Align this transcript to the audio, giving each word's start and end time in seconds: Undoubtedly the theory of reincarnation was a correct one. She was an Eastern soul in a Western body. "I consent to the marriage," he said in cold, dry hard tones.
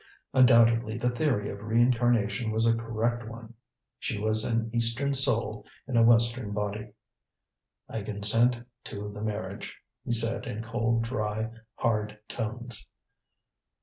Undoubtedly 0.33 0.97
the 0.97 1.11
theory 1.11 1.47
of 1.51 1.61
reincarnation 1.61 2.49
was 2.49 2.65
a 2.65 2.75
correct 2.75 3.27
one. 3.29 3.53
She 3.99 4.17
was 4.17 4.43
an 4.43 4.71
Eastern 4.73 5.13
soul 5.13 5.63
in 5.87 5.95
a 5.95 6.01
Western 6.01 6.53
body. 6.53 6.93
"I 7.87 8.01
consent 8.01 8.63
to 8.85 9.11
the 9.13 9.21
marriage," 9.21 9.79
he 10.03 10.11
said 10.11 10.47
in 10.47 10.63
cold, 10.63 11.03
dry 11.03 11.51
hard 11.75 12.17
tones. 12.27 12.89